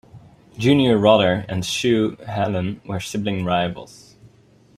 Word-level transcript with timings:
Junior 0.57 0.97
Rotter 0.97 1.45
and 1.47 1.63
Sue 1.63 2.15
Helen 2.25 2.81
were 2.85 2.99
sibling 2.99 3.45
rivals. 3.45 4.15